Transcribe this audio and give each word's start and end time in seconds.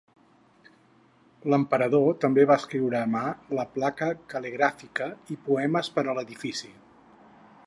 L'emperador 1.53 2.17
també 2.23 2.47
va 2.53 2.57
escriure 2.63 2.99
a 3.01 3.11
mà 3.17 3.23
la 3.59 3.67
placa 3.77 4.11
cal·ligràfica 4.35 5.13
i 5.37 5.41
poemes 5.51 5.97
per 5.99 6.09
a 6.13 6.21
l'edifici. 6.21 6.77